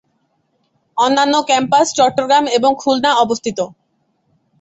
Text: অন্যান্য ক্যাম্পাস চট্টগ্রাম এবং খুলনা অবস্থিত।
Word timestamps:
অন্যান্য 0.97 1.35
ক্যাম্পাস 1.49 1.87
চট্টগ্রাম 1.97 2.43
এবং 2.57 2.71
খুলনা 2.81 3.11
অবস্থিত। 3.15 3.59